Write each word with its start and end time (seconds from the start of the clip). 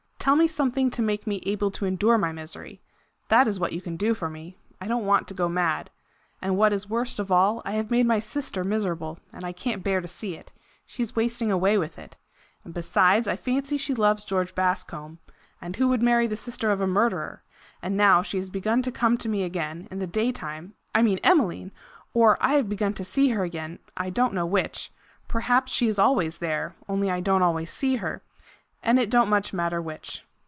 Tell 0.23 0.35
me 0.35 0.45
something 0.47 0.91
to 0.91 1.01
make 1.01 1.25
me 1.25 1.41
able 1.47 1.71
to 1.71 1.85
endure 1.85 2.15
my 2.15 2.31
misery. 2.31 2.79
That 3.29 3.47
is 3.47 3.59
what 3.59 3.73
you 3.73 3.81
can 3.81 3.97
do 3.97 4.13
for 4.13 4.29
me. 4.29 4.55
I 4.79 4.85
don't 4.87 5.07
want 5.07 5.27
to 5.27 5.33
go 5.33 5.49
mad. 5.49 5.89
And 6.43 6.55
what 6.55 6.71
is 6.73 6.87
worst 6.87 7.17
of 7.17 7.31
all, 7.31 7.63
I 7.65 7.71
have 7.71 7.89
made 7.89 8.05
my 8.05 8.19
sister 8.19 8.63
miserable, 8.63 9.17
and 9.33 9.43
I 9.43 9.51
can't 9.51 9.81
bear 9.83 9.99
to 9.99 10.07
see 10.07 10.35
it. 10.35 10.53
She 10.85 11.01
is 11.01 11.15
wasting 11.15 11.51
away 11.51 11.75
with 11.75 11.97
it. 11.97 12.17
And 12.63 12.71
besides 12.71 13.27
I 13.27 13.35
fancy 13.35 13.77
she 13.79 13.95
loves 13.95 14.23
George 14.23 14.53
Bascombe 14.53 15.17
and 15.59 15.77
who 15.77 15.87
would 15.87 16.03
marry 16.03 16.27
the 16.27 16.35
sister 16.35 16.69
of 16.69 16.81
a 16.81 16.85
murderer? 16.87 17.41
And 17.81 17.97
now 17.97 18.21
she 18.21 18.37
has 18.37 18.51
begun 18.51 18.83
to 18.83 18.91
come 18.91 19.17
to 19.17 19.27
me 19.27 19.41
again 19.41 19.87
in 19.89 19.97
the 19.97 20.05
daytime 20.05 20.75
I 20.93 21.01
mean 21.01 21.17
Emmeline! 21.23 21.71
or 22.13 22.37
I 22.39 22.53
have 22.57 22.69
begun 22.69 22.93
to 22.93 23.03
see 23.03 23.29
her 23.29 23.43
again 23.43 23.79
I 23.97 24.11
don't 24.11 24.35
know 24.35 24.45
which; 24.45 24.91
perhaps 25.27 25.71
she 25.71 25.87
is 25.87 25.97
always 25.97 26.37
there, 26.37 26.75
only 26.87 27.09
I 27.09 27.21
don't 27.21 27.41
always 27.41 27.71
see 27.73 27.95
her 27.95 28.21
and 28.83 28.97
it 28.97 29.11
don't 29.11 29.29
much 29.29 29.53
matter 29.53 29.79
which. 29.79 30.25